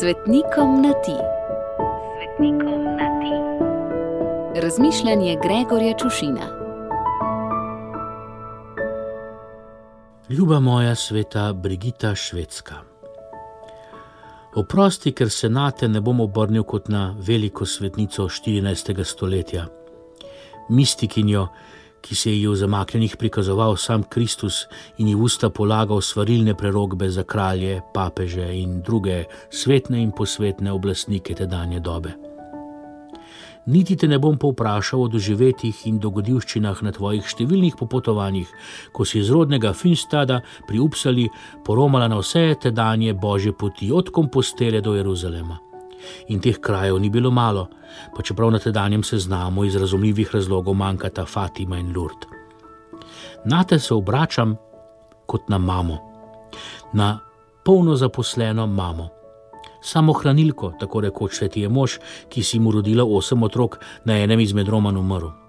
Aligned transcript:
Svetnikom 0.00 0.82
na 0.82 0.92
ti. 0.92 1.16
Svetnikom 2.16 2.84
na 2.84 3.08
ti. 3.20 3.34
Razmišljanje 4.60 5.36
Gregorja 5.42 5.96
Čušina. 5.98 6.46
Ljuba 10.28 10.60
moja 10.60 10.94
sveta 10.94 11.52
Brigita 11.52 12.14
Švedska. 12.14 12.74
Oprosti, 14.54 15.12
ker 15.12 15.30
se 15.30 15.48
na 15.48 15.70
te 15.70 15.88
ne 15.88 16.00
bom 16.00 16.20
obrnil 16.20 16.64
kot 16.64 16.88
na 16.88 17.16
veliko 17.18 17.66
svetnico 17.66 18.28
14. 18.28 19.04
stoletja, 19.04 19.66
mistikinjo, 20.68 21.48
ki 22.06 22.14
se 22.14 22.30
ji 22.30 22.46
v 22.46 22.54
zamaknjenih 22.54 23.16
prikazoval 23.18 23.76
sam 23.76 24.02
Kristus 24.02 24.66
in 24.98 25.08
ji 25.08 25.14
v 25.14 25.26
usta 25.26 25.50
polagal 25.50 26.00
svarilne 26.00 26.54
prerogbe 26.54 27.10
za 27.10 27.24
kralje, 27.26 27.80
papeže 27.94 28.46
in 28.54 28.80
druge 28.82 29.24
svetne 29.50 29.98
in 30.02 30.12
posvetne 30.14 30.72
oblastnike 30.72 31.34
te 31.34 31.46
danje 31.46 31.80
dobe. 31.80 32.14
Niti 33.66 33.96
te 33.96 34.06
ne 34.06 34.18
bom 34.22 34.38
povprašal 34.38 35.02
o 35.02 35.08
doživetjih 35.10 35.86
in 35.90 35.98
dogodivščinah 35.98 36.84
na 36.86 36.94
tvojih 36.94 37.26
številnih 37.26 37.74
popotovanjih, 37.74 38.46
ko 38.94 39.02
si 39.02 39.18
iz 39.18 39.32
rodnega 39.34 39.74
Finstada 39.74 40.38
pri 40.68 40.78
Upsali 40.78 41.26
poromala 41.66 42.06
na 42.06 42.22
vse 42.22 42.52
te 42.62 42.70
danje 42.70 43.18
božje 43.18 43.50
poti 43.58 43.90
od 43.90 44.14
Kompostele 44.14 44.78
do 44.80 44.94
Jeruzalema. 44.94 45.65
In 46.28 46.40
teh 46.40 46.58
krajev 46.60 46.98
ni 47.00 47.10
bilo 47.10 47.30
malo, 47.30 47.68
pa 48.16 48.22
čeprav 48.22 48.50
na 48.50 48.58
tedanjem 48.58 49.02
seznamu 49.02 49.64
iz 49.64 49.76
razumljivih 49.76 50.34
razlogov 50.34 50.74
manjkata 50.74 51.24
Fatima 51.24 51.78
in 51.78 51.92
Lurd. 51.96 52.26
Na 53.44 53.64
te 53.64 53.78
se 53.78 53.94
obračam 53.94 54.56
kot 55.26 55.48
na 55.48 55.58
mamo, 55.58 55.98
na 56.92 57.18
polno 57.64 57.96
zaposleno 57.96 58.66
mamo. 58.66 59.08
Samo 59.82 60.12
hranilko, 60.12 60.72
tako 60.80 61.00
rekoč, 61.00 61.42
ti 61.52 61.60
je 61.60 61.68
mož, 61.68 61.98
ki 62.28 62.42
si 62.42 62.58
mu 62.58 62.72
rodila 62.72 63.04
osem 63.04 63.42
otrok, 63.42 63.78
na 64.04 64.18
enem 64.18 64.40
izmed 64.40 64.68
romanov 64.68 65.02
umrl 65.02 65.45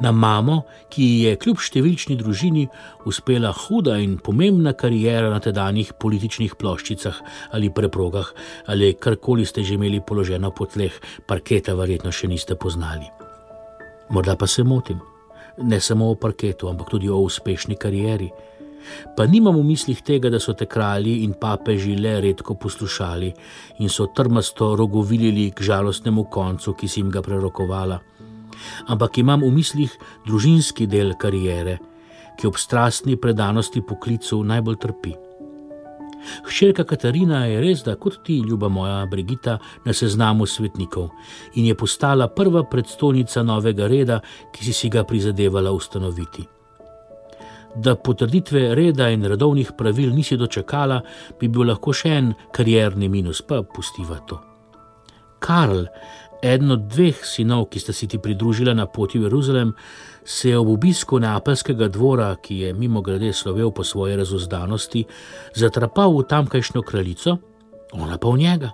na 0.00 0.12
mamo, 0.12 0.62
ki 0.92 1.02
ji 1.02 1.20
je 1.26 1.36
kljub 1.36 1.60
številčni 1.62 2.16
družini 2.20 2.66
uspela 3.08 3.52
huda 3.52 3.98
in 4.02 4.18
pomembna 4.18 4.72
karijera 4.72 5.30
na 5.32 5.40
tedanjih 5.42 5.94
političnih 6.00 6.56
ploščicah 6.58 7.22
ali 7.52 7.70
preprogah, 7.70 8.32
ali 8.66 8.94
karkoli 8.94 9.46
ste 9.46 9.64
že 9.64 9.74
imeli 9.74 10.00
položeno 10.00 10.50
po 10.50 10.66
tleh, 10.66 10.92
parketa 11.26 11.74
verjetno 11.74 12.12
še 12.12 12.28
niste 12.28 12.56
poznali. 12.56 13.08
Morda 14.12 14.36
pa 14.36 14.46
se 14.46 14.62
motim, 14.62 15.00
ne 15.58 15.80
samo 15.80 16.10
o 16.10 16.14
parketu, 16.14 16.68
ampak 16.68 16.90
tudi 16.90 17.08
o 17.08 17.20
uspešni 17.24 17.76
karieri. 17.76 18.30
Pa 19.16 19.26
nimam 19.30 19.56
v 19.56 19.64
mislih 19.64 20.02
tega, 20.02 20.30
da 20.30 20.40
so 20.42 20.56
te 20.58 20.66
kralji 20.66 21.22
in 21.22 21.36
papeži 21.38 21.94
le 21.96 22.16
redko 22.20 22.54
poslušali 22.58 23.32
in 23.78 23.88
so 23.88 24.08
trmasto 24.14 24.74
rogovilili 24.76 25.50
k 25.54 25.62
žalostnemu 25.62 26.24
koncu, 26.24 26.74
ki 26.74 26.88
si 26.88 27.00
jim 27.00 27.10
ga 27.10 27.22
prerokovala 27.22 28.00
ampak 28.86 29.18
imam 29.18 29.42
v 29.42 29.52
mislih 29.54 29.98
družinski 30.26 30.86
del 30.86 31.14
kariere, 31.18 31.78
ki 32.38 32.48
ob 32.48 32.56
strastni 32.58 33.16
predanosti 33.16 33.82
poklicu 33.84 34.42
najbolj 34.44 34.80
trpi. 34.82 35.14
Hčerka 36.46 36.84
Katarina 36.84 37.44
je 37.50 37.60
res, 37.60 37.82
da 37.82 37.96
kot 37.98 38.20
ti, 38.26 38.38
ljuba 38.46 38.68
moja 38.68 39.06
Brigita, 39.10 39.58
na 39.84 39.92
seznamu 39.92 40.46
svetnikov 40.46 41.10
in 41.54 41.66
je 41.66 41.74
postala 41.74 42.28
prva 42.28 42.62
predstojnica 42.70 43.42
novega 43.42 43.86
reda, 43.90 44.20
ki 44.54 44.64
si, 44.64 44.72
si 44.72 44.90
ga 44.90 45.04
prizadevala 45.04 45.72
ustanoviti. 45.72 46.46
Da 47.74 47.96
potrditve 47.96 48.74
reda 48.76 49.08
in 49.10 49.24
redovnih 49.24 49.72
pravil 49.78 50.12
nisi 50.14 50.36
dočakala, 50.36 51.00
bi 51.40 51.48
bil 51.48 51.70
lahko 51.72 51.94
še 51.96 52.16
en 52.18 52.32
karierni 52.52 53.08
minus, 53.08 53.40
pa 53.42 53.62
pustiva 53.62 54.20
to. 54.28 54.38
Karl, 55.42 55.86
eden 56.42 56.70
od 56.70 56.88
dveh 56.90 57.24
sinov, 57.24 57.68
ki 57.70 57.80
sta 57.80 57.92
si 57.92 58.08
ti 58.10 58.18
pridružila 58.18 58.74
na 58.74 58.86
poti 58.86 59.18
v 59.18 59.30
Jeruzalem, 59.30 59.72
se 60.24 60.48
je 60.48 60.58
ob 60.58 60.68
obisku 60.68 61.18
neapeljskega 61.18 61.88
dvora, 61.88 62.34
ki 62.42 62.58
je 62.58 62.74
mimo 62.74 63.00
grede 63.02 63.32
slovel 63.32 63.70
po 63.70 63.84
svoji 63.84 64.16
razuzdanosti, 64.16 65.04
zatrapal 65.54 66.12
v 66.18 66.26
tamkajšnjo 66.28 66.82
kraljico, 66.82 67.38
ona 67.92 68.18
pa 68.18 68.28
v 68.28 68.38
njega. 68.38 68.70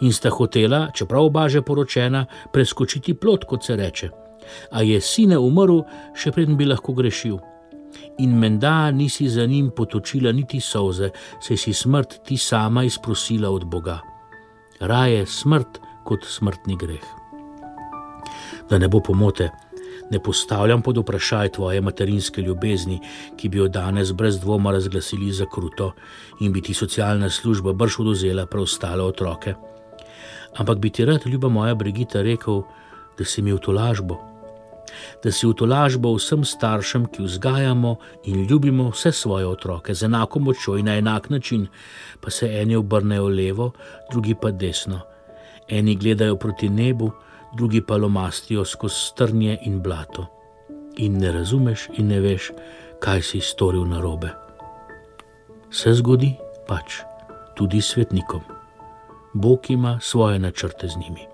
In 0.00 0.12
sta 0.12 0.30
hotela, 0.30 0.90
čeprav 0.94 1.24
oba 1.24 1.48
že 1.48 1.62
poročena, 1.62 2.26
preskočiti 2.52 3.14
plot, 3.14 3.44
kot 3.44 3.64
se 3.64 3.76
reče. 3.76 4.10
A 4.72 4.82
je 4.82 5.00
sine 5.00 5.38
umrl, 5.38 5.82
še 6.14 6.32
preden 6.32 6.56
bi 6.56 6.66
lahko 6.66 6.92
grešil. 6.92 7.38
In 8.18 8.36
menda 8.38 8.90
nisi 8.90 9.28
za 9.28 9.46
njim 9.46 9.70
potočila 9.76 10.32
niti 10.32 10.60
solze, 10.60 11.10
saj 11.40 11.56
si 11.56 11.72
smrt 11.72 12.20
ti 12.24 12.36
sama 12.36 12.84
izprosila 12.84 13.50
od 13.50 13.64
Boga. 13.64 14.00
Raje 14.80 15.26
smrt, 15.26 15.78
kot 16.04 16.24
smrtni 16.24 16.76
greh. 16.76 17.04
Da 18.70 18.78
ne 18.78 18.88
bo 18.88 19.00
pomote, 19.00 19.50
ne 20.10 20.18
postavljam 20.22 20.82
pod 20.82 20.98
vprašaj 20.98 21.48
tvoje 21.48 21.80
materinske 21.80 22.42
ljubezni, 22.42 23.00
ki 23.36 23.48
bi 23.48 23.58
jo 23.58 23.68
danes 23.68 24.12
brez 24.12 24.40
dvoma 24.40 24.72
razglasili 24.72 25.32
za 25.32 25.46
kruto 25.54 25.92
in 26.40 26.52
bi 26.52 26.62
ti 26.62 26.74
socialna 26.74 27.30
služba 27.30 27.72
brž 27.72 28.00
oduzela 28.00 28.46
preostale 28.46 29.02
otroke. 29.02 29.54
Ampak 30.56 30.78
bi 30.78 30.90
ti 30.90 31.04
rad, 31.04 31.26
ljuba 31.26 31.48
moja 31.48 31.74
Brigita, 31.74 32.22
rekel, 32.22 32.62
da 33.18 33.24
si 33.24 33.42
mi 33.42 33.52
v 33.52 33.58
tolažbo. 33.58 34.18
Da 35.24 35.32
si 35.32 35.46
v 35.46 35.54
tolažbo 35.56 36.12
vsem 36.14 36.44
staršem, 36.44 37.06
ki 37.08 37.22
vzgajamo 37.22 37.96
in 38.24 38.44
ljubimo 38.50 38.90
vse 38.90 39.12
svoje 39.12 39.46
otroke 39.46 39.94
z 39.94 40.04
enako 40.04 40.38
močjo 40.40 40.76
in 40.76 40.86
na 40.86 40.98
enak 40.98 41.30
način, 41.30 41.66
pa 42.20 42.30
se 42.30 42.50
eni 42.60 42.76
obrnejo 42.76 43.28
levo, 43.28 43.70
drugi 44.10 44.34
pa 44.34 44.50
desno, 44.50 45.00
Eni 45.68 45.94
gledajo 45.96 46.36
proti 46.36 46.68
nebu, 46.68 47.10
drugi 47.56 47.80
pa 47.86 47.96
lomastijo 47.96 48.64
skozi 48.64 48.94
strnje 48.94 49.58
in 49.62 49.82
blato. 49.82 50.26
In 50.96 51.18
ne 51.18 51.32
razumeš, 51.32 51.88
in 51.96 52.06
ne 52.06 52.20
veš, 52.20 52.50
kaj 53.00 53.22
si 53.22 53.40
storil 53.40 53.84
na 53.88 54.00
robe. 54.00 54.30
Se 55.70 55.94
zgodi 55.94 56.34
pač 56.68 57.00
tudi 57.56 57.80
svetnikom. 57.80 58.40
Bog 59.32 59.70
ima 59.70 59.98
svoje 60.02 60.38
načrte 60.38 60.88
z 60.88 60.96
njimi. 60.96 61.26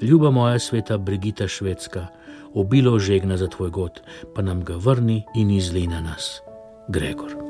Ljuba 0.00 0.30
moja 0.30 0.58
sveta 0.58 0.98
Brigita 0.98 1.48
Švedska, 1.48 2.06
obilo 2.54 2.98
žegna 2.98 3.36
za 3.36 3.46
tvoj 3.46 3.70
god, 3.70 4.00
pa 4.34 4.42
nam 4.42 4.64
ga 4.64 4.74
vrni 4.76 5.24
in 5.34 5.50
izli 5.50 5.86
na 5.86 6.00
nas, 6.00 6.42
Gregor. 6.88 7.49